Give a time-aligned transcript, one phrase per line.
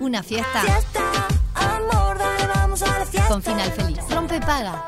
[0.00, 3.28] Una fiesta Fiesta, amor, dale, vamos a la fiesta.
[3.28, 3.98] con final feliz.
[4.10, 4.86] Rompe paga.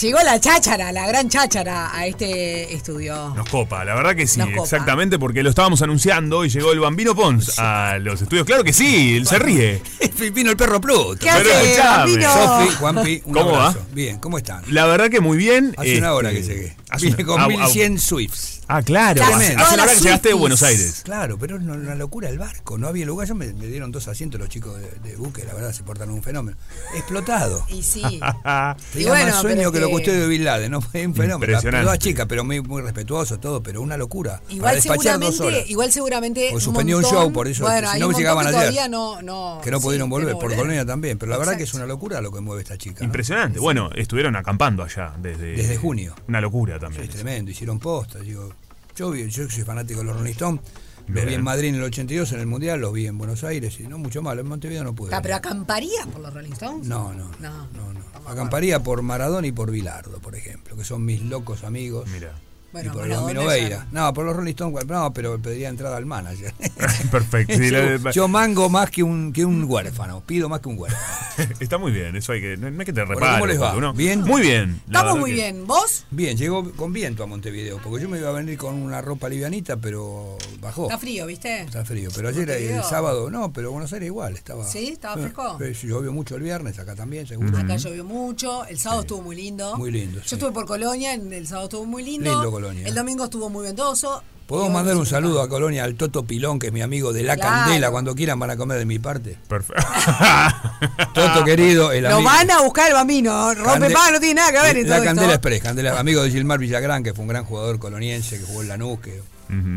[0.00, 3.34] Llegó la cháchara, la gran cháchara a este estudio.
[3.36, 4.62] Nos copa, la verdad que sí, Nos copa.
[4.64, 8.46] exactamente, porque lo estábamos anunciando y llegó el Bambino Pons a los estudios.
[8.46, 9.82] Claro que sí, él se ríe.
[10.32, 11.16] Vino el perro Pluto.
[11.20, 11.96] ¿Qué hace, escuchame.
[11.98, 12.32] Bambino?
[12.32, 13.74] Sofi, Juanpi, un ¿Cómo va?
[13.92, 14.62] Bien, ¿cómo están?
[14.68, 15.74] La verdad que muy bien.
[15.76, 16.76] Hace una hora que este, llegué.
[17.00, 17.48] Una- con au.
[17.48, 18.60] 1100 Swifts.
[18.68, 19.16] Ah, claro.
[19.20, 20.34] Claro, Hace, todas hace una hora que llegaste de.
[20.34, 21.02] Buenos Aires.
[21.04, 22.78] Claro, pero es una, locura el barco.
[22.78, 23.28] No había lugar.
[23.28, 25.44] Yo me, me dieron dos asientos los chicos de, de buque.
[25.44, 26.56] La verdad, se portaron un fenómeno.
[26.94, 27.64] Explotado.
[27.68, 28.00] Y sí.
[28.92, 30.80] Tenía bueno, más sueño que lo que- usted de Bin Laden, ¿no?
[30.80, 31.52] Fue un fenómeno.
[31.52, 31.84] Impresionante.
[31.84, 34.40] Todas chicas, pero muy, muy respetuoso todo, pero una locura.
[34.48, 35.70] Igual dos seguramente, horas.
[35.70, 36.48] igual seguramente.
[36.50, 38.58] Porque suspendió un montón- show, por eso, Bueno, si no me llegaban ayer.
[38.60, 40.52] todavía no, no, que no sí, pudieron volver, por.
[40.54, 41.18] Colonia también.
[41.18, 43.04] Pero la verdad que es una locura lo que mueve esta chica.
[43.04, 43.58] Impresionante.
[43.58, 45.56] Bueno, estuvieron acampando allá desde.
[45.56, 46.14] Desde junio.
[46.28, 47.04] Una locura también.
[47.04, 48.22] Es tremendo, hicieron postas.
[48.22, 48.52] Digo,
[48.96, 50.60] yo, vi- yo soy fanático de los Rolling Stones.
[51.08, 53.78] Los vi en Madrid en el 82, en el Mundial, los vi en Buenos Aires
[53.80, 54.38] y no mucho más.
[54.38, 55.12] En Montevideo no pude.
[55.14, 56.86] Ah, ¿Pero acamparías por los Rolling Stones?
[56.86, 57.66] No, no, No.
[57.72, 58.00] no, no.
[58.28, 62.08] Acamparía por Maradona y por Bilardo, por ejemplo, que son mis locos amigos.
[62.08, 62.32] Mira.
[62.72, 63.86] Bueno, y por el ya Veira.
[63.92, 66.54] No, por los Rolling Stones, no, pero pediría entrada al manager.
[67.10, 67.54] Perfecto.
[67.54, 67.70] Sí,
[68.14, 71.04] yo, mango más que un, que un huérfano, pido más que un huérfano.
[71.60, 72.56] Está muy bien, eso hay que.
[72.56, 73.32] No hay que te repare.
[73.34, 73.92] ¿cómo les va?
[73.92, 74.22] ¿Bien?
[74.22, 74.80] Muy bien.
[74.86, 75.66] Estamos muy que- bien.
[75.66, 76.04] ¿Vos?
[76.10, 79.28] Bien, llegó con viento a Montevideo, porque yo me iba a venir con una ropa
[79.28, 80.84] livianita, pero bajó.
[80.84, 81.62] Está frío, ¿viste?
[81.62, 82.82] Está frío, pero ayer el Montevideo.
[82.84, 84.64] sábado, no, pero Buenos Aires igual estaba.
[84.66, 84.88] ¿Sí?
[84.92, 85.58] ¿Estaba Eh, fresco?
[85.60, 87.56] eh, llovió mucho el viernes, acá también, seguro.
[87.58, 89.76] Acá llovió mucho, el sábado estuvo muy lindo.
[89.76, 90.34] Muy lindo, Yo sí.
[90.36, 92.30] estuve por Colonia, el sábado estuvo muy lindo.
[92.30, 92.86] Lindo Colonia.
[92.88, 94.22] El domingo estuvo muy ventoso.
[94.48, 97.36] Hoy mandar un saludo a Colonia al Toto Pilón, que es mi amigo de La
[97.36, 97.50] Claro.
[97.64, 99.38] Candela, cuando quieran van a comer de mi parte.
[99.48, 99.82] Perfecto.
[101.14, 102.28] Toto querido, el Lo amigo.
[102.30, 103.54] van a buscar el bambino.
[103.54, 105.48] Rompe Cande- paga, no tiene nada que ver en La todo Candela esto.
[105.48, 108.68] Express, Candela, amigo de Gilmar Villagrán, que fue un gran jugador coloniense que jugó en
[108.68, 109.22] Lanús, que,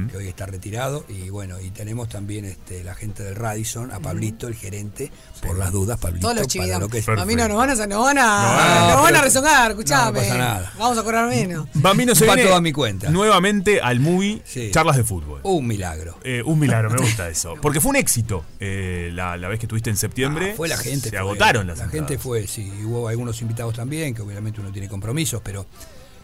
[0.10, 1.04] Que hoy está retirado.
[1.10, 5.12] Y bueno, y tenemos también este, la gente del Radisson, a Pablito, el gerente,
[5.46, 7.06] por las dudas, Pablito, Todos los para lo que es.
[7.06, 7.20] Perfecto.
[7.22, 10.12] Bambino, nos van a, nos van a, No, nos van a resonar, escuchame.
[10.22, 10.74] no pasa nada.
[10.80, 11.68] Vamos a correr menos.
[11.74, 13.10] Bambino se Va viene todo a mi cuenta.
[13.10, 14.72] nuevamente al movie Sí.
[14.72, 15.42] Charlas de Fútbol.
[15.44, 16.18] Un milagro.
[16.24, 17.56] Eh, un milagro, me gusta eso.
[17.62, 20.52] Porque fue un éxito eh, la, la vez que estuviste en septiembre.
[20.52, 21.02] Ah, fue la gente.
[21.02, 22.72] Se fue- agotaron las La gente fue, sí.
[22.86, 25.66] Hubo algunos invitados también, que obviamente uno tiene compromisos, pero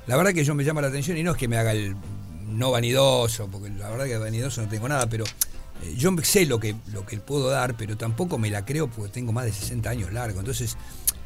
[0.08, 1.96] la verdad que yo me llama la atención y no es que me haga el
[2.52, 5.26] no vanidoso, porque la verdad que vanidoso no tengo nada, pero
[5.84, 9.12] eh, yo sé lo que, lo que puedo dar, pero tampoco me la creo porque
[9.12, 10.40] tengo más de 60 años largo.
[10.40, 10.78] Entonces,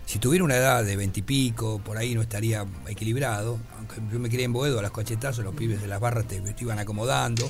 [0.06, 3.60] si tuviera una edad de 20 y pico, por ahí no estaría equilibrado.
[3.78, 6.40] Aunque yo me crié en Boedo, a las cachetazos, los pibes de las barras te,
[6.40, 7.50] te iban acomodando.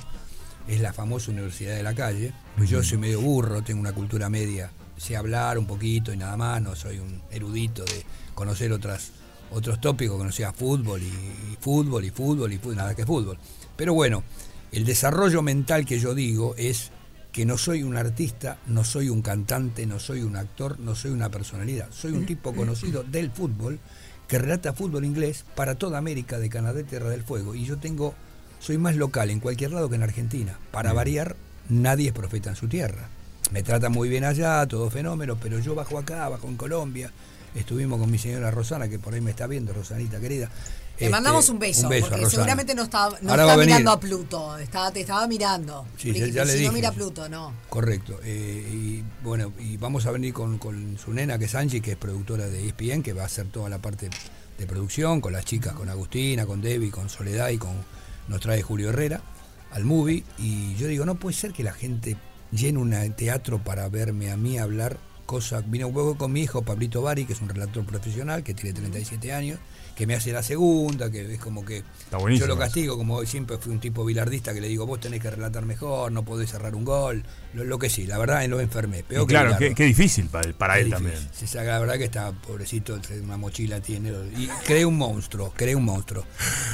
[0.67, 2.33] Es la famosa universidad de la calle.
[2.57, 4.71] Pues yo soy medio burro, tengo una cultura media.
[4.97, 9.11] Sé hablar un poquito y nada más, no soy un erudito de conocer otras,
[9.51, 13.05] otros tópicos que no sea fútbol y, y fútbol y fútbol y fútbol, nada que
[13.05, 13.37] fútbol.
[13.75, 14.23] Pero bueno,
[14.71, 16.91] el desarrollo mental que yo digo es
[17.31, 21.11] que no soy un artista, no soy un cantante, no soy un actor, no soy
[21.11, 21.89] una personalidad.
[21.91, 23.79] Soy un tipo conocido del fútbol
[24.27, 27.53] que relata fútbol inglés para toda América de Canadá y Tierra del Fuego.
[27.53, 28.13] Y yo tengo,
[28.59, 30.57] soy más local en cualquier lado que en Argentina.
[30.71, 31.35] Para variar,
[31.67, 33.09] nadie es profeta en su tierra.
[33.51, 37.11] Me trata muy bien allá, todo fenómeno, pero yo bajo acá, bajo en Colombia.
[37.53, 40.49] Estuvimos con mi señora Rosana, que por ahí me está viendo, Rosanita querida.
[40.97, 44.57] Te Este, mandamos un beso, porque seguramente no está, no está a mirando a Pluto,
[44.57, 45.85] está, te estaba mirando.
[45.97, 47.51] Sí, Porque ya- ya le si no mira a Pluto, no.
[47.69, 48.19] Correcto.
[48.23, 51.91] eh, y bueno, y vamos a venir con, con su nena, que es Angie, que
[51.91, 54.09] es productora de ESPN, que va a hacer toda la parte
[54.57, 57.73] de producción, con las chicas, con Agustina, con Debbie, con Soledad y con
[58.29, 59.22] nos trae Julio Herrera
[59.72, 60.23] al movie.
[60.38, 62.16] Y yo digo, no puede ser que la gente
[62.51, 65.69] llene un teatro para verme a mí hablar cosas.
[65.69, 68.72] Vine un poco con mi hijo, Pablito Bari, que es un relator profesional, que tiene
[68.73, 69.59] 37 años,
[69.95, 72.57] que me hace la segunda, que es como que Está yo lo eso.
[72.57, 75.66] castigo, como hoy siempre fui un tipo bilardista que le digo, vos tenés que relatar
[75.66, 77.23] mejor, no podés cerrar un gol,
[77.53, 79.03] lo, lo que sí, la verdad en lo enfermé.
[79.03, 81.11] Peor Y que claro, qué, qué difícil para, él- para Qué él difícil.
[81.53, 81.66] también.
[81.67, 84.11] La verdad que está pobrecito, una mochila tiene.
[84.38, 86.25] Y cree un monstruo, cree un monstruo.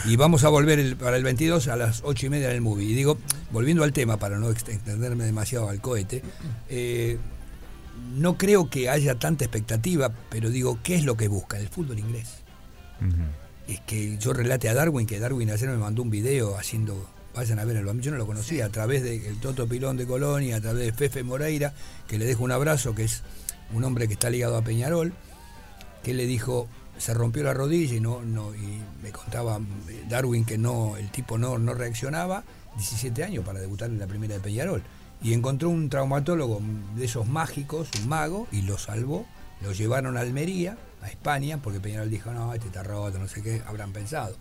[0.05, 2.61] Y vamos a volver el- para el 22 a las 8 y media en el
[2.61, 2.87] movie.
[2.87, 3.19] Y digo,
[3.51, 6.23] volviendo al tema, para no ext- extenderme demasiado al cohete,
[6.69, 7.17] eh,
[8.15, 11.99] no creo que haya tanta expectativa, pero digo, ¿qué es lo que busca el fútbol
[11.99, 12.40] inglés?
[13.01, 13.73] Ujú.
[13.73, 17.59] es que yo relate a Darwin, que Darwin ayer me mandó un video haciendo, vayan
[17.59, 20.61] a ver el yo no lo conocía, a través del Toto Pilón de Colonia, a
[20.61, 21.73] través de Fefe Moreira,
[22.07, 23.23] que le dejo un abrazo, que es
[23.73, 25.13] un hombre que está ligado a Peñarol,
[26.03, 26.67] que le dijo,
[26.97, 29.59] se rompió la rodilla y no, no, y me contaba
[30.09, 32.43] Darwin que no, el tipo no, no reaccionaba,
[32.75, 34.83] 17 años para debutar en la primera de Peñarol.
[35.23, 36.61] Y encontró un traumatólogo
[36.95, 39.25] de esos mágicos, un mago, y lo salvó.
[39.61, 43.41] Lo llevaron a Almería, a España, porque Peñarol dijo, no, este está roto, no sé
[43.41, 44.35] qué, habrán pensado.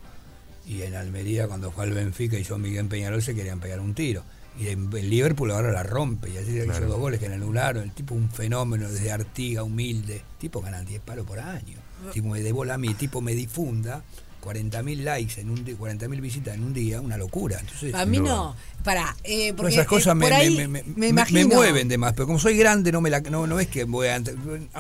[0.66, 3.94] Y en Almería, cuando fue al Benfica y hizo Miguel Peñarol, se querían pegar un
[3.94, 4.22] tiro.
[4.58, 6.30] Y en, en Liverpool ahora la rompe.
[6.30, 7.84] Y ayer hizo dos goles que le anularon.
[7.84, 10.16] El tipo un fenómeno desde Artiga, humilde.
[10.16, 11.78] El tipo ganan 10 palos por año.
[12.06, 14.02] El tipo me debola a mí, el tipo me difunda.
[14.40, 17.58] 40.000 likes en un día, 40.000 visitas en un día, una locura.
[17.60, 18.24] Entonces, A mí no.
[18.24, 18.56] no.
[18.84, 22.26] Para, eh, porque esas eh, cosas ahí me, me- me me- mueven de más, pero
[22.26, 24.18] como soy grande no me la, no, no es que voy a,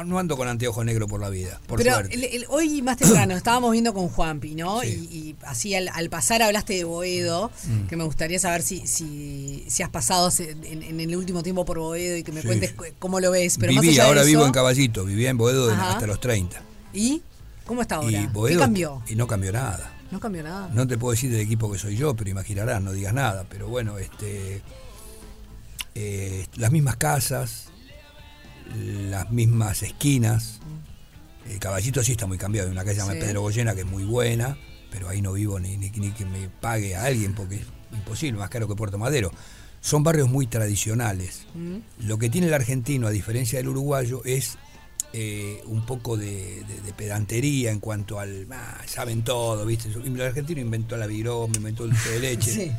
[0.06, 2.14] no ando con anteojos negros por la vida, por Pero suerte.
[2.14, 4.80] el- el- hoy más temprano estábamos viendo con Juanpi, ¿no?
[4.80, 5.08] Sí.
[5.12, 7.88] Y, y así al, al pasar hablaste de Boedo, Mm.
[7.88, 11.78] que me gustaría saber si, si, si has pasado en, en el último tiempo por
[11.78, 12.46] Boedo y que me Sí.
[12.46, 13.58] cuentes cu- cómo lo ves.
[13.60, 15.92] Pero más Viví, allá de ahora vivo eso- en Caballito, vivía en Boedo de- Ajá.
[15.92, 16.62] hasta los 30.
[16.94, 17.20] ¿Y
[17.70, 18.10] cómo está ahora?
[18.10, 19.00] Y ¿Qué cambió?
[19.06, 19.92] Y no cambió nada.
[20.10, 20.68] No cambió nada.
[20.74, 23.46] No te puedo decir del equipo que soy yo, pero imaginarás, no digas nada.
[23.48, 24.60] Pero bueno, este
[25.94, 27.68] eh, las mismas casas,
[28.74, 30.58] las mismas esquinas.
[31.48, 32.66] El caballito sí está muy cambiado.
[32.66, 33.24] Hay una calle llamada Sí.
[33.24, 34.58] Pedro Goyena que es muy buena,
[34.90, 38.40] pero ahí no vivo ni, ni, ni que me pague a alguien porque es imposible,
[38.40, 39.30] más caro que Puerto Madero.
[39.80, 41.46] Son barrios muy tradicionales.
[41.54, 42.06] Mm.
[42.08, 44.58] Lo que tiene el argentino, a diferencia del uruguayo, es
[45.12, 48.46] eh, un poco de, de- de pedantería en cuanto al.
[48.52, 49.88] ah, saben todo, ¿viste?
[50.04, 52.52] El argentino inventó la viroma, inventó el dulce de leche.
[52.54, 52.70] Sí.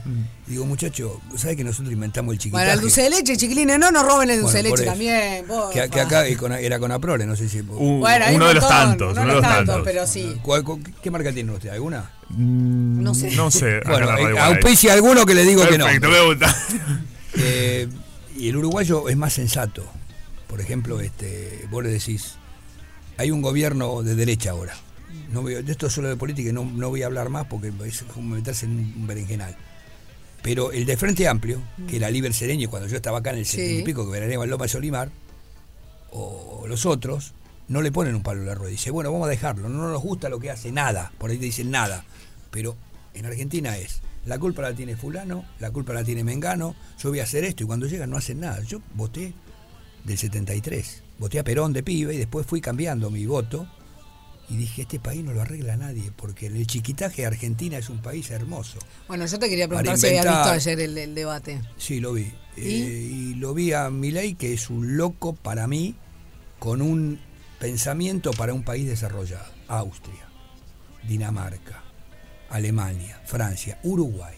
[0.47, 2.63] Digo, muchacho, ¿sabes que nosotros inventamos el chiquitaje?
[2.65, 5.45] Bueno, el dulce de leche, chiquilines, no nos roben el dulce Bueno, de leche también.
[5.45, 5.69] porfa.
[5.83, 7.59] Que, que acá con- era con Aprole, no sé si.
[7.61, 9.81] Uh, Bueno, uno un de los montón, tantos, no uno de los tantos, tantos.
[9.85, 10.37] pero sí.
[10.41, 11.69] ¿Cuál- cu- ¿Qué marca tiene usted?
[11.69, 12.11] ¿Alguna?
[12.29, 13.31] No sé.
[13.31, 13.81] No sé.
[13.85, 15.85] Bueno, eh, auspicia alguno que le digo que no.
[15.85, 16.55] Perfecto, me gusta.
[17.35, 17.87] Eh,
[18.37, 19.85] y el uruguayo es más sensato.
[20.51, 22.35] Por ejemplo, este, vos le decís,
[23.17, 24.75] hay un gobierno de derecha ahora.
[25.31, 27.29] No voy, a- de esto es solo de política y no, no voy a hablar
[27.29, 29.55] más porque es como meterse en un berenjenal.
[30.43, 33.45] Pero el de Frente Amplio, que era Liber Sereño cuando yo estaba acá en el
[33.45, 33.57] Sí.
[33.57, 35.09] 70 y pico, que veraneaba de Solimar,
[36.11, 37.33] o los otros,
[37.67, 38.71] no le ponen un palo en la rueda.
[38.71, 41.11] Dice, bueno, vamos a dejarlo, no nos gusta lo que hace, nada.
[41.17, 42.03] Por ahí te dicen nada.
[42.49, 42.75] Pero
[43.13, 47.19] en Argentina es, la culpa la tiene fulano, la culpa la tiene Mengano, yo voy
[47.19, 48.61] a hacer esto y cuando llegan no hacen nada.
[48.63, 49.33] Yo voté
[50.03, 53.67] del 73, voté a Perón de pibe y después fui cambiando mi voto
[54.51, 57.99] y dije, este país no lo arregla nadie, porque el chiquitaje de Argentina es un
[58.01, 58.79] país hermoso.
[59.07, 60.55] Bueno, yo te quería preguntar si habías inventar.
[60.55, 61.61] visto ayer el, el debate.
[61.77, 62.33] Sí, lo vi.
[62.57, 62.61] ¿Y?
[62.61, 65.95] Eh, y lo vi a Milei, que es un loco para mí,
[66.59, 67.21] con un
[67.59, 69.49] pensamiento para un país desarrollado.
[69.69, 70.27] Austria,
[71.07, 71.81] Dinamarca,
[72.49, 74.35] Alemania, Francia, Uruguay.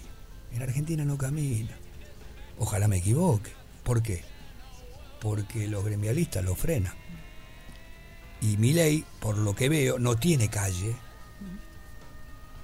[0.51, 1.75] En Argentina no camina.
[2.59, 3.51] Ojalá me equivoque.
[3.83, 4.23] ¿Por qué?
[5.23, 6.93] Porque los gremialistas lo frenan.
[8.41, 10.95] Y Milei, por lo que veo, no tiene calle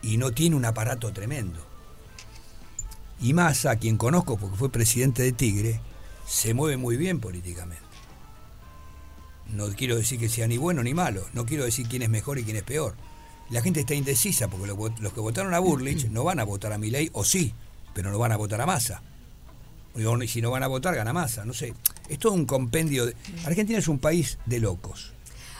[0.02, 1.66] y no tiene un aparato tremendo.
[3.22, 5.80] Y Massa, a quien conozco porque fue presidente de Tigre,
[6.28, 7.84] se mueve muy bien políticamente.
[9.48, 12.40] No quiero decir que sea ni bueno ni malo, no quiero decir quién es mejor
[12.40, 12.96] y quién es peor.
[13.50, 16.78] La gente está indecisa porque los, que votaron a Burlich no van a votar a
[16.78, 17.54] Milei, o sí,
[17.94, 19.02] pero no van a votar a Massa.
[19.96, 21.74] O si no van a votar, gana Massa, no sé.
[22.10, 23.06] Es todo un compendio.
[23.06, 23.16] De...
[23.46, 25.14] Argentina es un país de locos.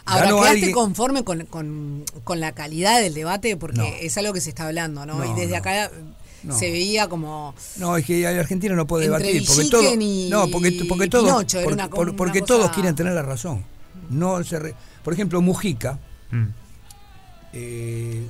[0.06, 3.56] Ahora, Ganó ¿quedaste alguien- conforme con, con- con la calidad del debate?
[3.58, 3.86] Porque No.
[3.86, 5.20] es algo que se está hablando, ¿no?
[5.20, 5.58] No, y desde no.
[5.58, 5.92] acá
[6.42, 6.58] No.
[6.58, 7.54] se veía como...
[7.78, 11.26] No, es que Argentina no puede Entre debatir porque todo, y no, porque, porque todos,
[11.30, 13.64] Pinocho era por- una- por- una porque cosa- todos quieren tener la razón.
[14.10, 16.00] No se re- por ejemplo, Mujica,
[16.32, 16.46] Mm.
[17.54, 18.28] eh,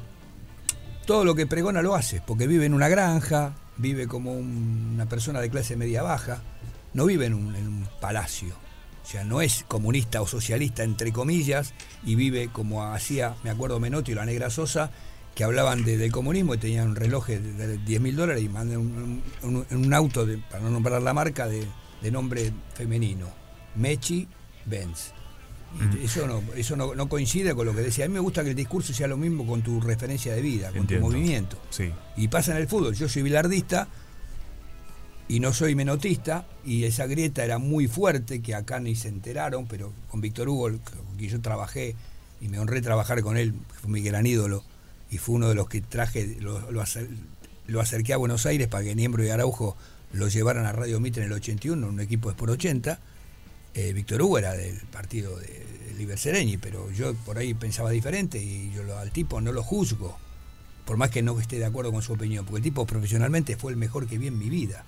[1.05, 5.05] todo lo que pregona lo hace, porque vive en una granja, vive como un- una
[5.07, 6.41] persona de clase media baja,
[6.93, 8.55] no vive en un, en un palacio.
[9.03, 11.73] O sea, no es comunista o socialista, entre comillas,
[12.05, 14.91] y vive como hacía, me acuerdo Menotti y la Negra Sosa,
[15.33, 18.77] que hablaban de- del comunismo y tenían relojes de, de 10 mil dólares y mandan
[18.79, 21.65] un, un- un- un auto, de, para no nombrar la marca, de,
[22.01, 23.27] de nombre femenino,
[23.75, 24.27] Mechi
[24.65, 25.11] Benz.
[26.01, 28.05] Y Eso, no, eso no, no coincide con lo que decía.
[28.05, 30.69] A mí me gusta que el discurso sea lo mismo con tu referencia de vida,
[30.69, 31.05] con Entiendo.
[31.07, 31.61] tu movimiento.
[31.69, 31.91] Sí.
[32.17, 32.95] Y pasa en el fútbol.
[32.95, 33.87] Yo soy bilardista
[35.29, 39.67] y no soy menotista, y esa grieta era muy fuerte, que acá ni se enteraron,
[39.67, 41.95] pero con Víctor Hugo, con quien yo trabajé,
[42.41, 44.63] y me honré trabajar con él, fue mi gran ídolo,
[45.11, 47.07] y fue uno de los que traje, lo, lo acer-
[47.79, 49.77] acerqué a Buenos Aires para que Niembro y Araujo
[50.13, 52.99] lo llevaran a Radio Mitre en el 81, un equipo de por 80.
[53.75, 57.91] Eh, Víctor Hugo era del partido de, de Liber Sereñi, pero yo por ahí pensaba
[57.91, 60.17] diferente y yo al tipo no lo juzgo,
[60.85, 63.71] por más que no esté de acuerdo con su opinión, porque el tipo profesionalmente fue
[63.71, 64.85] el mejor que vi en mi vida.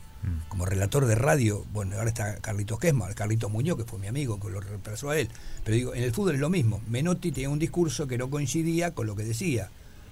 [0.50, 4.40] Como relator de radio, bueno, ahora está Carlitos Kesma, Carlitos Muñoz, que fue mi amigo,
[4.40, 5.30] que lo reemplazó a él.
[5.64, 6.82] Pero digo, en el fútbol es lo mismo.
[6.88, 9.70] Menotti tenía un discurso que no coincidía con lo que decía.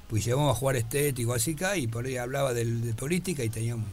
[0.10, 3.50] Pues vamos a jugar estético, así acá, y por ahí hablaba del- de, política y
[3.50, 3.86] tenía un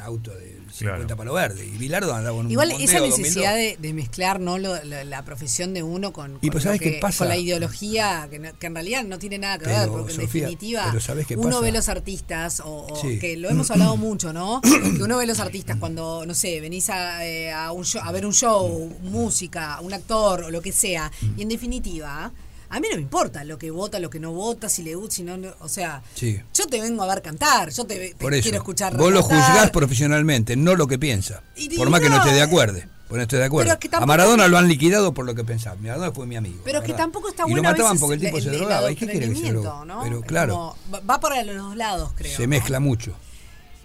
[0.00, 1.16] auto de 50 Claro.
[1.16, 1.64] palo verde.
[1.66, 3.18] Y Bilardo andaba con un Igual esa 2002.
[3.18, 4.58] necesidad de, de mezclar ¿no?
[4.58, 7.18] Lo- lo- la profesión de uno con, Y pues, ¿sabes qué pasa?
[7.18, 10.12] con la ideología, que, no- que en realidad no tiene nada que Pero, ver, porque
[10.14, 11.60] en Sofía, definitiva pero ¿sabes qué uno pasa?
[11.60, 13.18] ve los artistas, o, o Sí.
[13.18, 14.60] que lo hemos hablado mucho, ¿no?
[14.96, 18.10] que uno ve los artistas cuando, no sé, venís a, eh, a, un show- a
[18.12, 22.32] ver un show, música, un actor o lo que sea, y en definitiva...
[22.70, 25.14] A mí no me importa lo que vota, lo que no vota, si le gusta,
[25.16, 26.40] si no, no- o sea, Sí.
[26.54, 29.22] yo te vengo a ver cantar, yo te, te Por eso, quiero escuchar vos lo
[29.22, 31.42] juzgás profesionalmente, no lo que piensa.
[31.56, 32.80] Y Por más que no esté de eh, acuerdo.
[33.06, 33.70] Pues no estoy de acuerdo.
[33.70, 35.76] es que a Maradona lo han liquidado por lo que pensaba.
[35.76, 36.62] Maradona fue mi amigo.
[36.64, 38.50] Pero la que tampoco está Y bueno lo a mataban porque el tipo el- se
[38.50, 38.90] drogaba.
[38.90, 39.42] ¿Y qué quiere que se.
[39.52, 40.54] Pero Es claro,
[40.90, 42.34] como- va- por los lados, creo.
[42.36, 43.14] se mezcla mucho.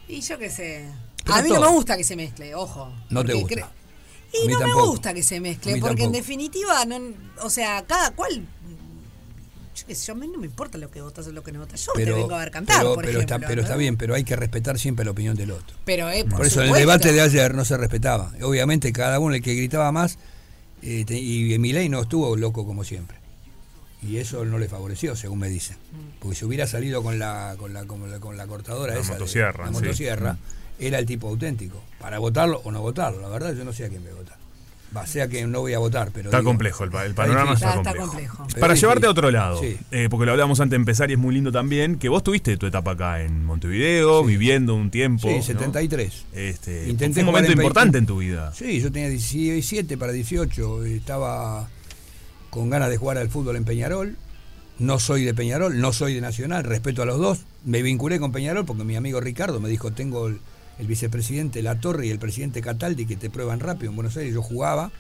[0.08, 0.86] Y yo qué sé.
[1.26, 2.92] Pero a mí no me gusta que se mezcle, ojo.
[3.10, 3.70] No te gusta.
[4.32, 6.98] Y no me gusta que se mezcle, porque en definitiva, no,
[7.42, 8.48] o sea, cada cual.
[9.82, 11.52] Yo qué sé, yo a mí no me importa lo que votas o lo que
[11.52, 11.86] no votas.
[11.86, 13.36] Yo te vengo a ver cantar, pero, por pero ejemplo.
[13.38, 13.66] está, pero ¿no?
[13.68, 15.76] está bien, pero hay que respetar siempre la opinión del otro.
[15.86, 18.32] Pero, eh, Por, eso en el debate de ayer no se respetaba.
[18.42, 20.18] Obviamente cada uno el que gritaba más,
[20.82, 23.18] eh, te- y Milei no estuvo loco como siempre.
[24.02, 25.76] Y eso no le favoreció, según me dicen.
[26.20, 29.14] Porque si hubiera salido con la, con la, con la, con la cortadora La esa,
[29.14, 29.74] de- motosierra, la sí.
[29.74, 30.38] motosierra,
[30.80, 31.82] era el tipo auténtico.
[32.00, 33.20] Para votarlo o no votarlo.
[33.22, 34.38] La verdad yo no sé a quién voy a votar.
[34.96, 36.30] Va, sea que no voy a votar, pero...
[36.30, 38.48] Está digo, complejo el, pa- el panorama, está, complejo.
[38.60, 39.78] Para llevarte a otro lado, Sí.
[39.92, 42.58] eh, porque lo hablábamos antes de empezar y es muy lindo también, que vos tuviste
[42.58, 45.28] tu etapa acá en Montevideo, viviendo un tiempo.
[45.30, 45.44] Sí, ¿no?
[45.44, 46.26] 73.
[46.34, 47.98] Este, Intenté fue un momento en importante 20.
[48.00, 48.52] en tu vida.
[48.56, 51.68] Sí, yo tenía 17 para 18, estaba
[52.50, 54.16] con ganas de jugar al fútbol en Peñarol.
[54.80, 57.42] No soy de Peñarol, no soy de Nacional, respeto a los dos.
[57.66, 60.40] Me vinculé con Peñarol porque mi amigo Ricardo me dijo, tengo el,
[60.80, 64.34] el vicepresidente La Torre y el presidente Cataldi que te prueban rápido en Buenos Aires.
[64.34, 64.92] Yo jugaba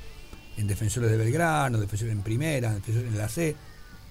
[0.57, 3.55] en Defensores de Belgrano, Defensores en Primera, Defensores en la C.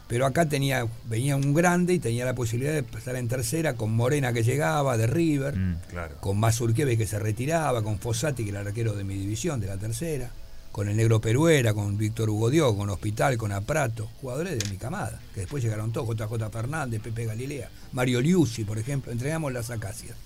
[0.08, 3.92] Pero acá tenía, venía un grande y tenía la posibilidad de estar en tercera con
[3.92, 6.16] Morena que llegaba, de River Mm, claro.
[6.20, 9.66] con Mazurkeve que se retiraba, con Fossati que era el arquero de mi división, de
[9.66, 10.30] la tercera,
[10.72, 14.78] con el negro Peruera, con Víctor Hugo Dio, con Hospital, con Aprato, jugadores de mi
[14.78, 19.68] camada, que después llegaron todos, JJ Fernández, Pepe Galilea, Mario Liuzzi, por ejemplo, entregamos las
[19.68, 20.16] acacias.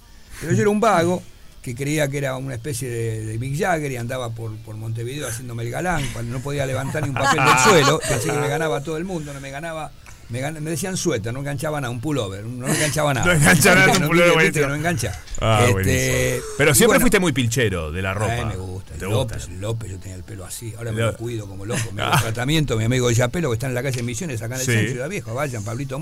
[0.41, 1.23] Pero yo era un vago
[1.63, 5.29] que creía que era una especie de, de Mick Jagger y andaba por, por Montevideo
[5.29, 8.49] haciéndome el galán, cuando no podía levantar ni un papel del suelo, pensé que me
[8.49, 9.93] ganaba todo el mundo, no me ganaba...
[10.33, 13.27] Me, gan- me decían suéter, no enganchaba nada, un pullover, no enganchaba nada.
[13.33, 14.67] No engancha nada, un No, pullover, buenísimo.
[14.69, 15.21] no engancha.
[15.41, 16.41] Ah, Este.
[16.57, 18.33] Pero siempre bueno, fuiste muy pilchero de la ropa.
[18.33, 18.93] Ay, me gusta.
[18.95, 19.61] ¿Te López, gusta?
[19.61, 20.73] López, yo tenía el pelo así.
[20.79, 21.81] Ahora me Lo- cuido como loco.
[21.93, 22.77] Me hago tratamiento.
[22.77, 24.73] Mi amigo Yapelo, que está en la calle Misiones, acá en el Sí.
[24.73, 25.33] centro Ciudad Vieja.
[25.33, 25.99] Vayan, Pablito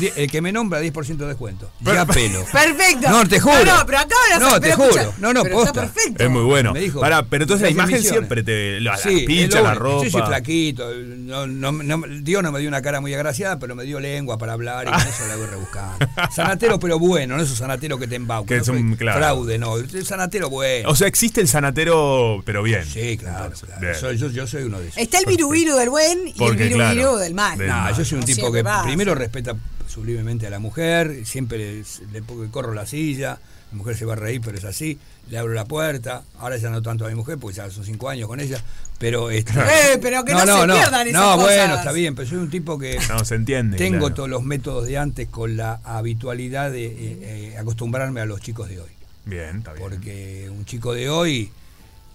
[0.00, 1.70] día- el que me nombra, 10% de descuento.
[1.82, 2.44] Pero- Yapelo.
[2.52, 3.08] Perfecto.
[3.10, 3.64] No, te juro.
[3.64, 4.88] No, no, pero acá a No, te juro.
[4.90, 5.80] escucha, No, no, está posta.
[5.82, 6.22] perfecto.
[6.22, 6.72] Es muy bueno.
[6.72, 8.18] Me dijo, Pará, pero entonces la imagen Misiones.
[8.18, 8.80] siempre te.
[8.80, 10.04] La, la Sí, pincha, la ropa.
[10.04, 10.90] Yo soy flaquito.
[10.94, 14.38] No, no, no- Dios no me dio una cara muy agraciada, pero me dio lengua
[14.38, 16.06] para hablar y con eso la voy rebuscando.
[16.32, 18.46] Sanatero, pero bueno, no esos sanateros que te embaucan.
[18.46, 19.18] Que no son, soy claro.
[19.18, 19.76] Fraude, no.
[19.76, 20.88] El sanatero bueno.
[20.90, 22.84] O sea, existe el sanatero, pero bien.
[22.84, 23.44] sí, claro.
[23.46, 23.98] Entonces, claro.
[23.98, 24.98] Soy- yo, yo soy uno de esos.
[24.98, 27.58] Está el virubiru del buen y Porque, el virubiru claro, del mal.
[27.58, 27.94] del No, mal.
[27.96, 29.54] yo soy un No tipo que primero respeta
[29.86, 33.38] sublimemente a la mujer, siempre le, le corro la silla,
[33.72, 36.70] la mujer se va a reír, pero es así, le abro la puerta, ahora ya
[36.70, 38.62] no tanto a mi mujer, porque ya son cinco años con ella,
[38.98, 39.30] pero...
[39.30, 41.56] Este, Eh, pero que no se pierdan esas No, cosas.
[41.56, 42.98] bueno, está bien, pero soy un tipo que...
[43.08, 43.76] No, se entiende.
[43.76, 44.14] Tengo claro.
[44.14, 46.92] todos los métodos de antes con la habitualidad de eh,
[47.22, 48.90] eh, acostumbrarme a los chicos de hoy.
[49.24, 49.82] Bien, está bien.
[49.88, 51.50] Porque un chico de hoy,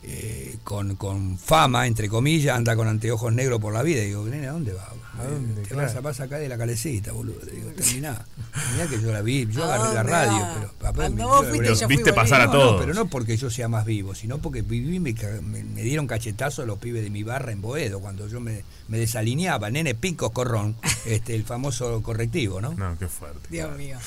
[0.03, 4.01] eh, con, con fama, entre comillas, anda con anteojos negros por la vida.
[4.03, 4.85] Y digo, nena, ¿a dónde vas?
[5.19, 5.61] ¿A dónde?
[5.61, 5.87] Te Claro.
[5.87, 7.39] vas, a, vas a caer de la calecita, boludo.
[7.45, 8.25] Digo, terminá.
[8.73, 11.49] Mirá que yo la vi, yo ¿A agarré la radio, pero papá, me- vos yo-
[11.49, 12.71] fuiste, Pero yo viste fui pasar a no, todos.
[12.73, 15.81] no, pero no porque yo sea más vivo, sino porque viví y me, me- me
[15.83, 19.93] dieron cachetazo los pibes de mi barra en Boedo, cuando yo me, me desalineaba, nene
[19.95, 22.73] picos corrón, este, el famoso correctivo, ¿no?
[22.73, 23.47] No, qué fuerte.
[23.49, 23.97] Dios mío.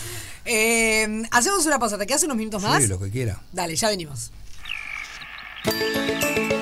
[0.45, 1.97] Eh, hacemos una pausa.
[1.99, 2.83] ¿Te quedas unos minutos más?
[2.83, 3.41] Sí, lo que quiera.
[3.53, 4.31] Dale, ya venimos.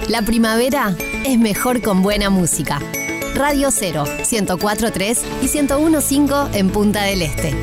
[0.08, 2.80] La primavera es mejor con buena música.
[3.34, 7.54] Radio 0, 104.3 y 101.5 en Punta del Este.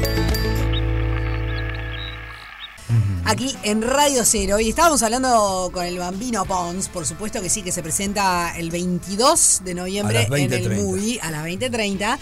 [3.29, 4.59] Aquí en Radio Cero.
[4.59, 6.89] Y estábamos hablando con el Bambino Pons.
[6.89, 10.81] Por supuesto que sí, que se presenta el 22 de noviembre en el 20:30.
[10.81, 12.17] movie a las 20.30.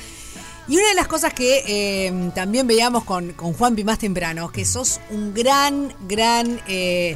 [0.67, 4.65] Y una de las cosas que eh, también veíamos con, con Juanpi más temprano, que
[4.65, 7.15] sos un gran, gran eh,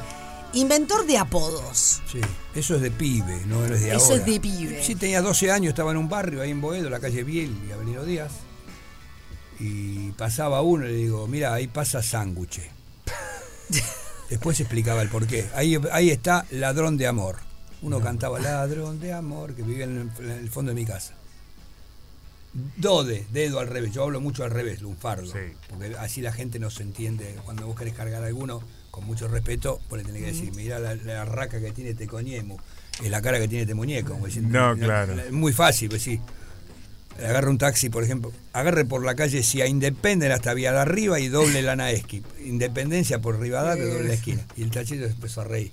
[0.53, 2.01] inventor de apodos.
[2.12, 2.22] Sí,
[2.55, 4.15] eso es de pibe, no es de Eso ahora.
[4.17, 4.84] es de pibe.
[4.84, 7.72] Sí, tenía 12 años, estaba en un barrio ahí en Boedo, la calle Biel y
[7.72, 8.31] Avelino Díaz.
[9.60, 12.72] Y pasaba uno y le digo, mira, ahí pasa sándwiche.
[14.29, 15.50] Después explicaba el porqué.
[15.53, 17.38] Ahí, ahí está Ladrón de Amor.
[17.81, 21.13] Uno cantaba Ladrón de Amor, que vivía en el, en el fondo de mi casa.
[22.53, 23.93] Dode, dedo al revés.
[23.93, 25.31] Yo hablo mucho al revés, lunfardo.
[25.31, 25.39] Sí.
[25.70, 27.38] Porque así la gente no se entiende.
[27.46, 30.77] Cuando vos querés cargar a alguno, con mucho respeto, vos le tenés que decir, mirá
[30.79, 32.57] la, la raca que tiene este coñemo,
[33.01, 34.12] es la cara que tiene este muñeco.
[34.13, 35.19] como diciendo, No, claro.
[35.19, 36.19] Es muy fácil, pues sí.
[37.17, 41.19] Agarra un taxi, por ejemplo, agarre por la calle Cia Independen hasta Vía de Arriba
[41.19, 42.24] y doble la Naesqui.
[42.45, 44.45] Independencia por Rivadavia, doble la esquina.
[44.55, 45.71] Y el tachito empezó a reír.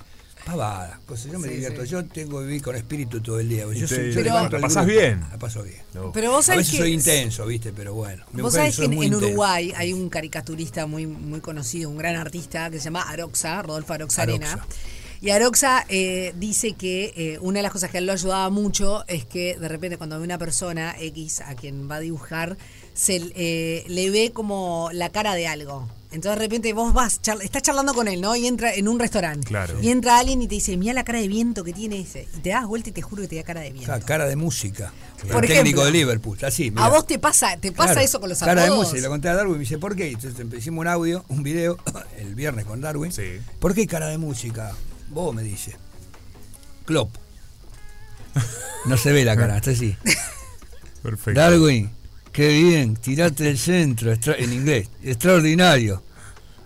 [0.49, 1.83] Pavada, pues yo me Sí, divierto.
[1.85, 1.88] sí.
[1.90, 3.64] Yo tengo que vivir con espíritu todo el día.
[3.67, 5.21] Yo te- soy, yo Pero- levanto ¿La pasás grupo, bien?
[5.31, 5.76] La paso bien.
[5.93, 6.11] No.
[6.12, 7.73] Pero vos A sabés veces que soy intenso, ¿viste?
[7.73, 8.25] Pero bueno.
[8.33, 9.14] Vos sabés que en.
[9.14, 13.93] Uruguay hay un caricaturista muy, muy conocido, un gran artista que se llama Aroxa, Rodolfo
[13.93, 14.52] Aroxa Aroxa.
[14.52, 14.67] Arena.
[15.21, 18.49] Y Aroxa eh, dice que eh, una de las cosas que a él lo ayudaba
[18.50, 22.57] mucho es que de repente cuando ve una persona X a quien va a dibujar,
[22.95, 25.88] se eh, le ve como la cara de algo.
[26.11, 28.35] Entonces de repente vos vas, estás charlando con él, ¿no?
[28.35, 29.47] Y entra en un restaurante.
[29.47, 29.79] Claro.
[29.83, 32.27] Y entra alguien y te dice, mira la cara de viento que tiene ese.
[32.37, 33.91] Y te das vuelta y te juro que te da cara de viento.
[33.93, 34.91] Ca- cara de música.
[35.17, 35.49] Por el ejemplo.
[35.55, 36.38] técnico de Liverpool.
[36.43, 36.87] Así, mirá.
[36.87, 38.85] ¿A vos te pasa, te pasa Claro, eso con los Cara de apodos?
[38.85, 38.99] música.
[38.99, 40.09] Y le conté a Darwin y me dice, ¿por qué?
[40.11, 41.77] Entonces hicimos un audio, un video,
[42.19, 43.12] el viernes con Darwin.
[43.12, 43.41] Sí.
[43.59, 44.73] ¿Por qué cara de música?
[45.11, 45.77] Vos me dice.
[46.87, 47.11] Klopp.
[48.87, 49.97] No se ve la cara, está así.
[51.03, 51.38] Perfecto.
[51.41, 51.91] Darwin,
[52.38, 56.00] qué bien, tirate el centro, extra- en inglés, extraordinario.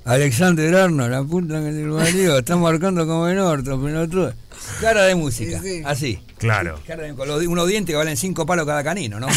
[0.04, 1.98] Alexander Arnold, la punta que te lo
[2.38, 4.34] está marcando como en orto, pelotudo.
[4.82, 5.82] Cara de música, Sí, sí.
[5.86, 6.18] así.
[6.36, 6.78] Claro.
[6.86, 9.28] Cara de- con los di- unos dientes que valen cinco palos cada canino, ¿no?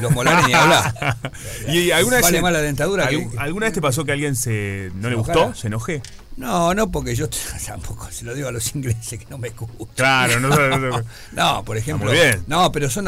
[0.00, 0.92] Los molares ni hablar.
[1.68, 4.90] ¿Y alguna vez, Vale más la dentadura que- ¿Alguna vez te pasó que alguien se
[4.96, 5.40] no ¿Se le enojara?
[5.44, 5.54] gustó?
[5.60, 6.02] ¿Se enoje?
[6.36, 7.28] No, no, porque yo
[7.66, 9.86] tampoco se lo digo a los ingleses que no me escuchan.
[9.94, 11.02] Claro, no, no, no, no.
[11.32, 12.08] No, por ejemplo.
[12.08, 12.42] muy bien.
[12.46, 13.06] No, pero son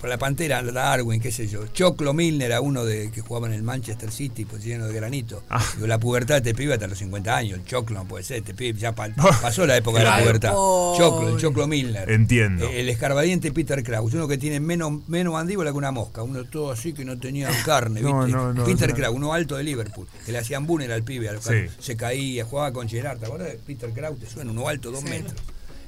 [0.00, 1.66] por la pantera, Darwin, qué sé yo.
[1.68, 5.42] Choclo Milner era uno de que jugaba en el Manchester City, pues lleno de granito.
[5.50, 5.64] Ah.
[5.74, 7.58] Digo, la pubertad de este pibe hasta los 50 años.
[7.58, 9.08] El Choclo no puede ser, este pibe ya pa-
[9.40, 10.52] pasó la época de la pubertad.
[10.52, 12.10] Choclo, el Choclo Milner.
[12.10, 12.66] Entiendo.
[12.66, 16.44] Eh, El escarbadiente Peter Kraus, uno que tiene menos, menos mandíbula que una mosca, uno
[16.44, 18.32] todo así que no tenía carne, No, ¿viste?
[18.36, 18.94] no, no, Peter no.
[18.96, 21.66] Kraus, uno alto de Liverpool, que le hacían bunner al pibe, al- Sí.
[21.78, 24.18] se caía, jugaba con Gerard, ¿te acuerdas de Peter Kraus?
[24.18, 25.34] Te suena uno alto, dos metros.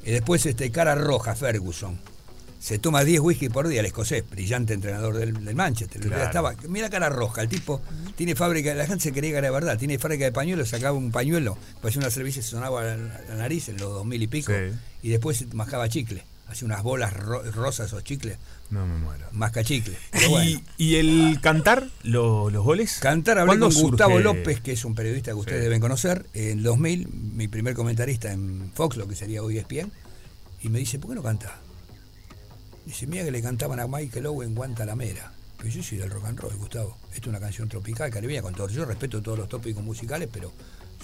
[0.05, 1.99] Y después este cara roja, Ferguson.
[2.59, 6.01] Se toma 10 whisky por día, el escocés, brillante entrenador del, del Manchester.
[6.01, 6.25] Claro.
[6.25, 7.81] Estaba, mira cara roja, el tipo
[8.17, 11.13] tiene fábrica, la gente se creía que era verdad, tiene fábrica de pañuelos, sacaba un
[11.13, 14.27] pañuelo, parecía una cerveza y se sonaba la, la nariz en los dos mil y
[14.27, 14.75] pico, Sí.
[15.03, 18.39] y después mascaba chicle, hacía unas bolas ro- rosas o chicles,
[18.71, 19.27] No me muero.
[19.33, 19.97] masca chicle.
[20.13, 20.61] Pero bueno.
[20.77, 22.99] ¿Y, el cantar lo- los goles?
[23.01, 24.25] Cantar, hablé ¿Cuándo con Gustavo surge?
[24.25, 25.65] López, que es un periodista que ustedes Sí.
[25.65, 29.91] deben conocer, en 2000, mi primer comentarista en Fox, lo que sería hoy ESPN,
[30.63, 31.53] y me dice, ¿por qué no cantás?
[32.85, 35.33] Dice, mira que le cantaban a Michael Owen Guantanamera.
[35.59, 36.97] Pero yo soy del rock and roll, Gustavo.
[37.15, 38.69] Esto es una canción tropical, caribeña, con todo.
[38.69, 40.53] Yo respeto todos los tópicos musicales, pero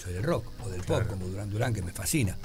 [0.01, 2.37] soy del rock o del pop, como Durán Durán, que me fascina.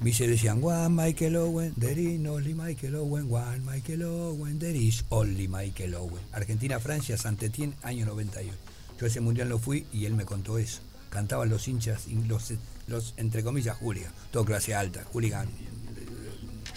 [0.00, 4.76] Me dice, decían, one Michael Owen, there is only Michael Owen, one Michael Owen, there
[4.76, 6.22] is only Michael Owen.
[6.32, 8.56] Argentina-Francia, Santetien, año 91.
[9.00, 10.82] Yo ese mundial no fui y él me contó eso.
[11.10, 12.52] Cantaban los hinchas, los,
[12.86, 15.48] los entre comillas, hooligan, todo clase alta, hooligan,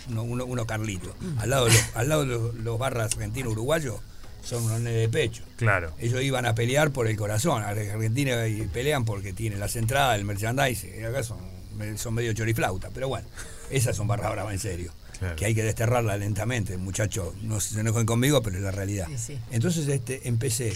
[0.09, 1.13] uno, uno, uno Carlito.
[1.37, 3.99] Al lado de los, al lado de los, los barras argentinos uruguayos
[4.43, 5.43] son unos de pecho.
[5.57, 5.93] Claro.
[5.99, 7.61] Ellos iban a pelear por el corazón.
[7.61, 11.01] Argentina y pelean porque tienen las entradas, el merchandising.
[11.01, 11.37] Y acá son,
[11.95, 12.89] son medio choriflauta.
[12.93, 13.27] Pero bueno,
[13.69, 14.91] esas son barra brava en serio.
[15.19, 15.35] Claro.
[15.35, 16.77] Que hay que desterrarla lentamente.
[16.77, 19.07] Muchachos, no se enojen conmigo, pero es la realidad.
[19.09, 19.39] Sí, sí.
[19.51, 20.73] Entonces este, empecé.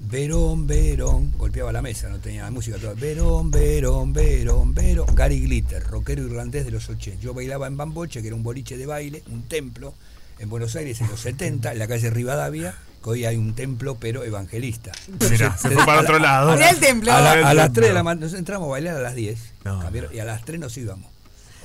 [0.00, 2.94] Verón, Verón, golpeaba la mesa, no tenía música toda.
[2.94, 5.14] Verón, Verón, Verón, Verón.
[5.14, 7.20] Gary Glitter, rockero irlandés de los 80.
[7.20, 9.94] Yo bailaba en Bamboche, que era un boliche de baile, un templo,
[10.38, 13.96] en Buenos Aires en los 70, en la calle Rivadavia, que hoy hay un templo,
[13.98, 14.92] pero evangelista.
[15.30, 16.52] Mirá, se fue para otro lado.
[16.54, 17.12] Mirá el templo.
[17.12, 17.72] A, la- a las templo.
[17.74, 19.38] 3 de la mañana, nos entramos a bailar a las 10.
[19.64, 21.10] No, cambiaron, Y a las 3 nos íbamos.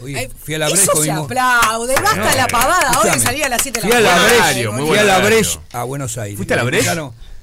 [0.01, 2.91] Hoy Ay, fui a la eso se comimos- aplaude, basta la pavada.
[2.93, 4.27] Ahora salía a las 7 de Fui la a la mañana.
[4.27, 5.19] Breche, horario, muy fui a la.
[5.19, 6.35] Breche a Buenos Aires.
[6.37, 6.89] ¿Fuiste a la Breche?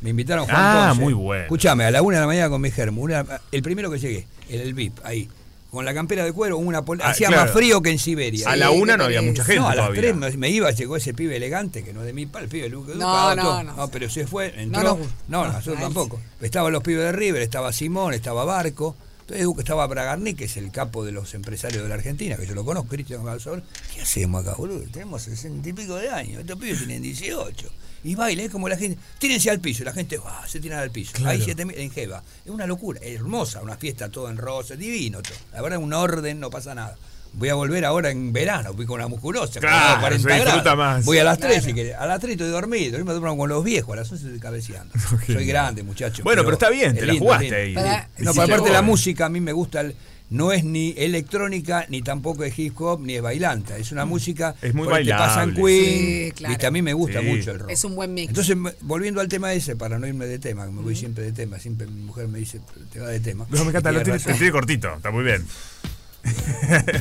[0.01, 1.03] Me invitaron Juan Ah, Ponce.
[1.03, 1.43] muy bueno.
[1.45, 3.03] Escuchame, a la una de la mañana con mi germo.
[3.03, 5.29] una- el primero que llegué, el, el VIP, ahí.
[5.71, 7.45] Con la campera de cuero, una Ah, hacía claro.
[7.45, 8.49] más frío que en Siberia.
[8.51, 10.03] A la una no había mucha gente no, a las todavía.
[10.03, 12.49] 3 me, me iba, llegó ese pibe elegante, que no es de mi pal, el
[12.49, 13.63] pibe Luque No, no, todo.
[13.63, 13.89] no.
[13.89, 14.83] pero se fue, entró.
[14.83, 15.53] No, No, no.
[15.53, 16.21] nosotros tampoco.
[16.41, 18.97] Estaban los pibes de River, estaba Simón, estaba Barco.
[19.31, 22.49] Entonces Duque estaba Bragarni, que es el capo de los empresarios de la Argentina, que
[22.49, 23.63] yo lo conozco, Cristian Galzón.
[23.95, 24.81] ¿Qué hacemos acá, boludo?
[24.91, 27.69] Tenemos sesenta y pico de años, estos pibes tienen 18.
[28.03, 30.91] Y baila, es como la gente, tírense al piso, y la gente se tiran al
[30.91, 31.13] piso.
[31.25, 32.25] Hay 7.000 en Jeva.
[32.45, 35.37] Es una locura, es hermosa, una fiesta todo en rosa, divino todo.
[35.53, 36.99] La verdad, un orden, no pasa nada.
[37.33, 40.75] Voy a volver ahora en verano, fui con una musculosa, Claro, con se 40 disfruta
[40.75, 40.79] grados.
[40.79, 41.05] más.
[41.05, 41.95] Voy a las 3 si querés.
[41.95, 44.41] A las 3 estoy dormido, yo me duermo con los viejos, a las 11 estoy
[44.41, 44.93] cabeceando.
[45.27, 46.23] Soy grande, muchacho.
[46.25, 47.57] Bueno, pero está bien, te la jugaste lindo.
[47.57, 47.75] ahí.
[47.75, 48.73] Para- No, pero aparte llegó.
[48.73, 49.95] la música, a mí me gusta el-
[50.29, 53.77] no es ni electrónica, ni tampoco es hip hop, ni es bailanta.
[53.77, 54.55] Es una música.
[54.63, 55.55] Es muy te pasan bailable.
[55.55, 56.27] Queen.
[56.27, 56.53] Sí, claro.
[56.53, 56.67] ¿viste?
[56.67, 57.27] A mí me gusta Sí.
[57.27, 57.71] mucho el rock.
[57.71, 58.29] Es un buen mix.
[58.29, 61.33] Entonces, volviendo al tema ese, para no irme de tema, que me voy siempre de
[61.33, 62.61] tema, siempre mi mujer me dice,
[62.93, 63.45] te va de tema.
[63.51, 64.33] No, me encanta, lo tiene tiene, razón.
[64.33, 65.45] lo tiene cortito, está muy bien.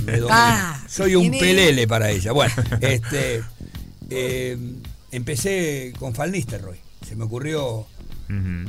[0.04, 0.22] Me.
[0.30, 2.32] Ah, Soy un pelele para ella.
[2.32, 3.44] Bueno, este
[4.10, 4.58] eh,
[5.12, 6.80] empecé con Van Nistelrooy.
[7.08, 7.88] Se me ocurrió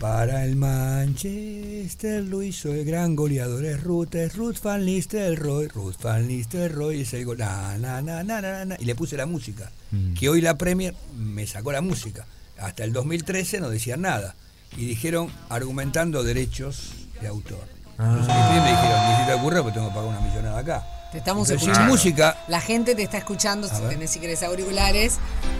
[0.00, 5.96] para el Manchester lo hizo el gran goleador es Ruth, es Ruth Van Nistelrooy, Ruth
[6.02, 7.36] Van Nistelrooy es el gol.
[7.38, 9.70] Na, na, na, na, na, na, y le puse la música.
[10.18, 12.24] Que hoy la Premier me sacó la música.
[12.58, 14.34] Hasta el 2013 no decían nada.
[14.78, 17.68] Y dijeron argumentando derechos de autor.
[18.02, 18.50] Ah.
[18.54, 20.82] mi me dijeron, ni si te ocurre porque tengo que pagar una millonada acá.
[21.12, 21.92] Te estamos Entonces, escuchando.
[21.92, 23.90] música, La gente te está escuchando, A si ver.
[23.90, 25.18] tenés si querés auriculares.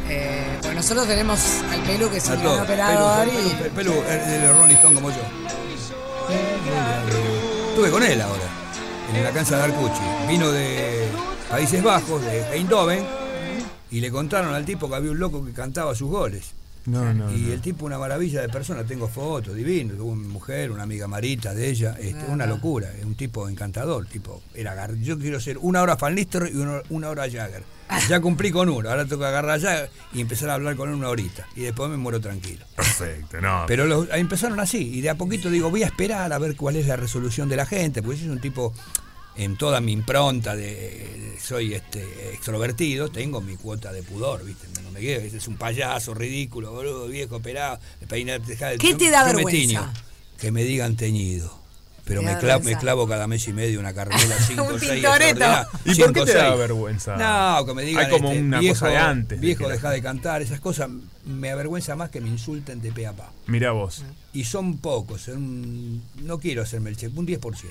[0.09, 1.41] Eh, pues nosotros tenemos
[1.73, 3.51] al Pelu que es un gran operador Pelu, y.
[3.51, 5.17] Pelu, Pelu, Pelu, el de Rolling Stone como yo.
[7.71, 8.43] Estuve con él ahora,
[9.15, 10.01] en la cancha de Arcucci.
[10.29, 11.09] Vino de
[11.51, 13.05] Países Bajos, de Eindhoven,
[13.91, 16.53] y le contaron al tipo que había un loco que cantaba sus goles.
[16.87, 17.31] No, no.
[17.35, 17.53] y no.
[17.53, 21.55] el tipo, una maravilla de persona, tengo fotos, divino, tuvo una mujer, una amiga Marita
[21.55, 25.83] de ella, este, una locura, es un tipo encantador, tipo, era yo quiero ser una
[25.83, 27.63] hora Van Nistelrooy y una, una hora Jagger.
[28.09, 30.89] Ya cumplí con uno, ahora tengo que agarrar a Jagger y empezar a hablar con
[30.89, 32.65] él una horita, y después me muero tranquilo.
[32.77, 33.65] Perfecto, no.
[33.67, 36.77] Pero los- empezaron así, y de a poquito digo, voy a esperar a ver cuál
[36.77, 38.73] es la resolución de la gente, porque yo soy un tipo
[39.37, 42.03] en toda mi impronta de, de- soy este
[42.35, 44.67] extrovertido, tengo mi cuota de pudor, ¿viste?
[44.83, 49.11] No me quedo, es un payaso ridículo, boludo, viejo, operado, peinar, dejar- ¿Qué yo- te
[49.11, 49.59] da me vergüenza?
[49.61, 49.93] tiño,
[50.39, 51.59] que me digan teñido.
[52.05, 52.37] Pero me,
[52.77, 55.45] clavo cada mes y medio una carrera 5 Un 6 tintoretto.
[55.85, 57.17] ¿Y por qué te da vergüenza?
[57.17, 59.41] No, que me digan Hay como este, una viejo, cosa de antes.
[59.41, 60.91] de viejo la- deja de cantar, esas cosas
[61.25, 64.03] me avergüenza más que me insulten de pe a pa Mirá vos.
[64.33, 67.69] y son pocos, son- no quiero hacerme el cheque, un 10%.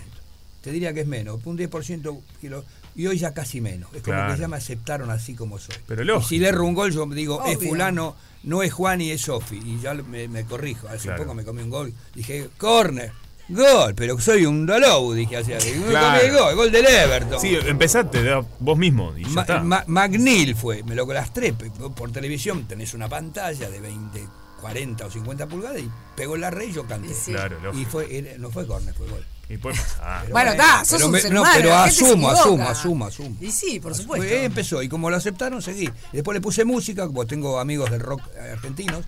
[0.61, 3.89] Te diría que es menos, un 10% quiero, y hoy ya casi menos.
[3.93, 5.75] Es como que ya me aceptaron así como soy.
[5.87, 9.11] Pero y si le erro un gol, yo digo, es fulano, no es Juan y
[9.11, 9.57] es Sofi.
[9.63, 10.87] Y ya me, me corrijo.
[10.89, 11.23] Hace Claro.
[11.23, 13.11] poco me comí un gol, dije, corner,
[13.47, 15.51] gol, pero soy un Dolou, dije así.
[15.51, 16.19] Me Claro.
[16.19, 17.39] comí el gol, gol del Everton.
[17.39, 18.21] Sí, empezaste
[18.59, 19.63] vos mismo y ya Ma- está.
[19.63, 24.27] Ma- McNeil fue, me lo lastré por televisión, tenés una pantalla de 20,
[24.59, 27.11] 40 o 50 pulgadas y pegó la red y yo canté.
[27.11, 27.31] Y sí.
[27.31, 29.25] Claro, Y fue, no fue córner, fue gol.
[29.49, 30.21] Y puede pasar.
[30.21, 33.35] Pero Bueno, está, sos pero un me- ser no, humano, pero asumo, asumo, asumo, asumo.
[33.41, 34.27] Y sí, por supuesto.
[34.27, 35.89] Pues, eh, empezó, y como lo aceptaron, seguí.
[36.13, 39.03] Después le puse música, como tengo amigos del rock argentinos,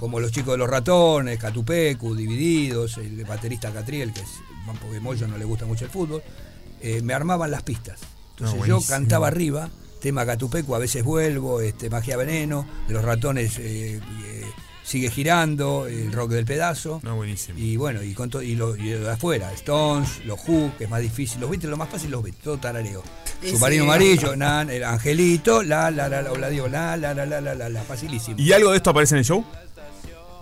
[0.00, 4.28] como los chicos de los ratones, Catupecu, Divididos, el baterista Catriel, que es,
[4.82, 6.22] porque Moyo no le gusta mucho el fútbol,
[6.80, 8.00] eh, me armaban las pistas.
[8.32, 9.70] Entonces No, yo cantaba arriba,
[10.00, 14.35] tema Catupecu, a veces vuelvo, este, Magia Veneno, de los ratones eh, eh,
[14.86, 17.00] sigue girando, el rock del pedazo.
[17.02, 17.58] No, buenísimo.
[17.58, 20.84] Y bueno, y con to- y lo, y lo de afuera, Stones, los Who, que
[20.84, 23.02] es más difícil, los Beatles, lo más fácil los Beatles, todo tarareo.
[23.44, 23.88] Submarino sí.
[23.90, 27.54] amarillo, nan, el angelito, la la la la, o la la la la la la
[27.54, 28.36] la, la, facilísimo.
[28.38, 29.44] ¿Y algo de esto aparece en el show?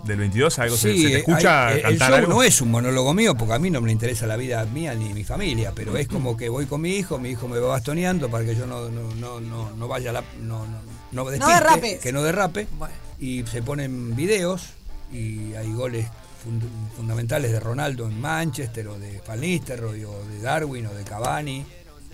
[0.03, 0.59] ¿Del 22?
[0.59, 2.33] ¿Algo se- Sí, se, te escucha hay- el cantar show algo?
[2.35, 5.11] no es un monólogo mío, porque a mí no me interesa la vida mía ni
[5.13, 8.29] mi familia, pero es como que voy con mi hijo, mi hijo me va bastoneando
[8.29, 10.77] para que yo no, no, no, no, no vaya a la, no, no,
[11.11, 11.99] no, despiste, derrapes.
[12.01, 12.93] que no derrape, Bueno.
[13.19, 14.69] Y se ponen videos
[15.11, 16.07] y hay goles
[16.43, 21.03] fund- fundamentales de Ronaldo en Manchester o de Van Nistelrooy o de Darwin o de
[21.03, 21.65] Cavani.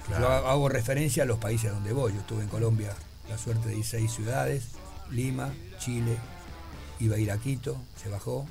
[0.09, 2.13] Yo ha- hago referencia a los países donde voy.
[2.13, 2.93] Yo estuve en Colombia,
[3.29, 4.63] la suerte de seis ciudades,
[5.11, 6.17] Lima, Chile,
[6.99, 8.45] iba a ir a Quito, se bajó,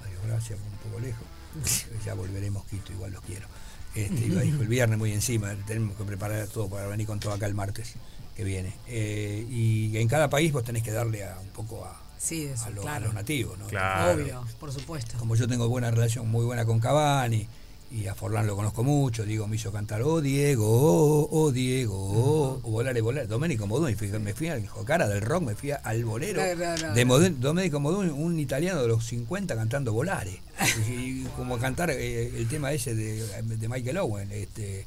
[0.00, 1.24] Mario Gracia, fue un poco lejos,
[2.04, 3.46] ya volveremos Quito, igual los quiero.
[3.94, 7.46] Este, iba, el viernes muy encima, tenemos que preparar todo para venir con todo acá
[7.46, 7.94] el martes
[8.38, 8.72] que viene.
[8.86, 12.66] Eh, y en cada país vos tenés que darle a, un poco a, Sí, eso,
[12.66, 13.06] a, lo- a claro.
[13.06, 13.66] los nativos, ¿no?
[13.66, 14.22] Claro.
[14.22, 15.18] Obvio, por supuesto.
[15.18, 17.48] Como yo tengo buena relación, muy buena con Cavani,
[17.90, 21.96] y a Forlán lo conozco mucho, Diego me hizo cantar, oh Diego, oh, oh, Diego,
[21.96, 23.26] oh, o volar y volar.
[23.26, 26.94] Domenico fui- me fui al cara del rock, me fui al bolero No, no, no,
[26.94, 27.14] de no.
[27.14, 30.40] Moden- Domenico Modugno, un italiano de los 50 cantando Volare.
[30.88, 34.86] Y, y como cantar eh, el tema ese de, de Michael Owen, este.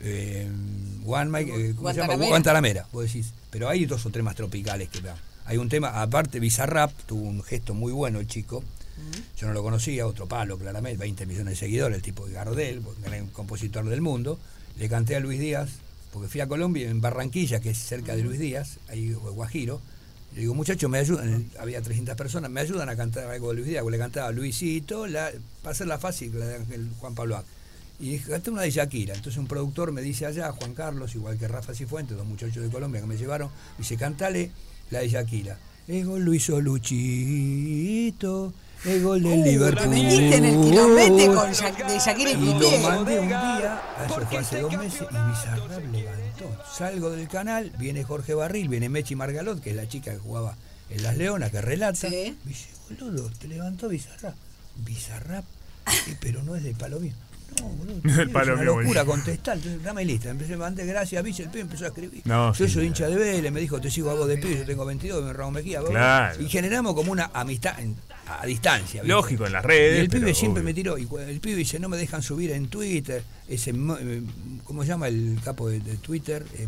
[0.00, 0.48] Eh,
[1.06, 2.14] One Mike, eh, ¿cómo se llama?
[2.14, 2.28] Guantanamera.
[2.28, 3.32] Guantanamera, vos decís.
[3.50, 5.16] Pero hay dos o tres más tropicales que vean.
[5.46, 8.62] Hay un tema, aparte Bizarrap, tuvo un gesto muy bueno el chico.
[9.38, 12.82] Yo no lo conocía, otro palo, claramente, 20 millones de seguidores, el tipo de Gardel,
[13.04, 14.38] gran compositor del mundo.
[14.78, 15.68] Le canté a Luis Díaz,
[16.12, 19.80] porque fui a Colombia, en Barranquilla, que es cerca de Luis Díaz, ahí fue Guajiro.
[20.34, 23.66] Le digo, muchachos, me ayudan, había 300 personas, me ayudan a cantar algo de Luis
[23.66, 25.30] Díaz, le cantaba Luisito, la,
[25.62, 26.58] para hacerla fácil, la
[26.98, 27.44] Juan Pablo Ac.
[27.98, 29.14] Y dije, canté una de Shakira.
[29.14, 32.68] Entonces un productor me dice allá, Juan Carlos, igual que Rafa Cifuentes, dos muchachos de
[32.68, 34.50] Colombia que me llevaron, me dice, cantale
[34.90, 35.58] la de Shakira.
[35.88, 38.52] Ego lo hizo Luchito,
[38.84, 39.88] el gol del Uh, Liverpool.
[39.88, 42.78] Metiste en el kilomete con Sha- de Shakira y Y lo Piqué.
[42.80, 46.64] mandé un día, eso fue hace dos meses, y Bizarrap levantó.
[46.76, 50.56] Salgo del canal, viene Jorge Barril, viene Mechi Margalot, que es la chica que jugaba
[50.90, 52.10] en Las Leonas, que relata.
[52.10, 52.36] Sí.
[52.44, 54.34] Me dice, boludo, te levantó Bizarrap.
[54.84, 55.44] Bizarrap,
[56.20, 57.14] pero no es del palo mío.
[57.60, 59.56] No, boludo, No es una locura contestar.
[59.56, 60.30] Entonces, dame lista.
[60.30, 62.22] Empecé a mandar gracias, Bicho, el pibe empezó a escribir.
[62.24, 64.58] No, yo sí, soy hincha de Vélez, me dijo, te sigo a vos de pibe,
[64.58, 65.80] yo tengo 22, me Raúl Mejía.
[65.82, 66.42] Claro.
[66.42, 67.96] Y generamos como una amistad en-
[68.28, 69.02] a distancia.
[69.02, 69.06] ¿viste?
[69.14, 70.70] Lógico, en las redes, Y el pibe siempre obvio.
[70.70, 70.98] me tiró.
[70.98, 73.22] Y el pibe dice, no me dejan subir en Twitter.
[73.48, 74.22] Ese, eh,
[74.64, 76.44] ¿Cómo se llama el capo de, de Twitter?
[76.54, 76.66] Eh,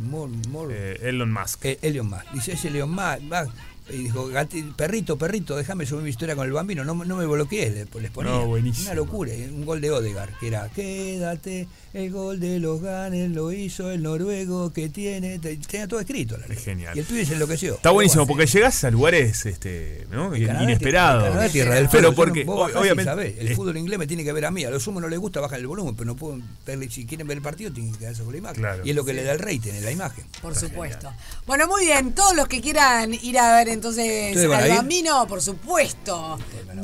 [0.70, 1.64] Eh, Elon Musk.
[1.64, 2.30] eh, Elon Musk.
[2.32, 3.52] Dice, ese Elon Musk.
[3.90, 6.85] Y dijo, "Gati- perrito, perrito, déjame subir mi historia con el bambino.
[6.85, 8.33] No, me- no me bloquees, le- les ponía.
[8.33, 8.87] No, buenísimo.
[8.87, 9.33] Una locura.
[9.33, 13.90] eh, Un gol de Odegar, que era, quédate, el gol de los ganes lo hizo
[13.90, 15.38] el noruego que tiene.
[15.38, 16.37] te- Tenía todo escrito.
[16.37, 16.62] La letra.
[16.64, 16.96] genial.
[16.96, 17.74] Y el pibe se enloqueció.
[17.77, 20.35] Está buenísimo porque llegás a lugares este, ¿no?
[20.37, 21.24] Inesperados.
[21.24, 24.24] Canadá, tierra del Pero porque, no- vos obviamente, sabés, el es- fútbol inglés me tiene
[24.24, 24.64] que ver a mí.
[24.64, 27.27] A los sumos no les gusta, bajan el volumen, pero no pueden verle- si quieren
[27.27, 28.57] ver el partido, tienen que quedarse con la imagen.
[28.62, 28.83] Claro.
[28.85, 30.24] Y es lo que le da el rating, en la imagen.
[30.42, 31.11] Por supuesto.
[31.46, 32.12] Bueno, muy bien.
[32.14, 34.70] Todos los que quieran ir a ver entonces ¿Ustedes van a al?
[34.76, 36.38] Bambino, por supuesto.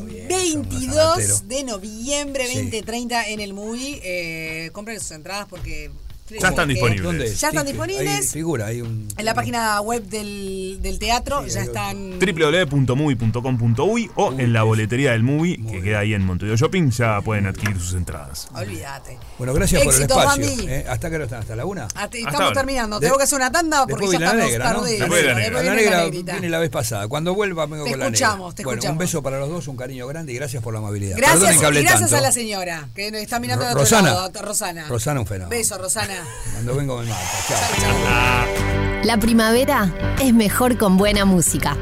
[0.06, 2.54] Bien, 22 son unos de noviembre, Sí.
[2.54, 4.00] 2030 en el movie.
[4.02, 5.90] Eh, compren sus entradas porque.
[6.30, 7.02] Ya están disponibles.
[7.02, 7.38] ¿Dónde es?
[7.40, 8.08] Ya están disponibles.
[8.08, 9.08] Hay figura, hay un.
[9.16, 12.18] En la página web del, del teatro Sí, ya están.
[12.18, 15.82] www.movie.com.uy o en la boletería del movie que bien.
[15.84, 18.48] queda ahí en Montevideo Shopping ya pueden adquirir sus entradas.
[18.54, 19.18] Olvídate.
[19.38, 20.68] Bueno, gracias Éxitos, por el espacio.
[20.70, 20.86] ¿eh?
[20.88, 21.40] ¿Hasta qué hora están?
[21.40, 21.88] ¿Hasta la una?
[21.88, 23.00] Te- Hasta estamos terminando.
[23.00, 24.80] Tengo que hacer una tanda porque ya estamos negra, ¿no?
[24.80, 24.98] tarde.
[24.98, 25.52] Después de la negra.
[25.54, 26.32] La viene la negra negrita.
[26.32, 27.08] viene la vez pasada.
[27.08, 28.16] Cuando vuelva vengo Te con la negra.
[28.18, 28.94] escuchamos, te bueno, escuchamos.
[28.94, 31.16] un beso para los dos, un cariño grande y gracias por la amabilidad.
[31.16, 32.16] Gracias, gracias tanto.
[32.16, 34.14] a la señora que nos está mirando de Ro- otro Rosana.
[34.14, 34.88] lado, Rosana.
[34.88, 35.50] Rosana, un fenómeno.
[35.50, 36.13] Beso, Rosana.
[36.52, 37.22] Cuando vengo me mata.
[37.48, 39.04] Chao.
[39.04, 41.76] La primavera es mejor con buena música.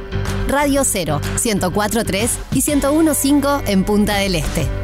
[0.49, 4.82] Radio 0, 104.3 y 101.5 en Punta del Este.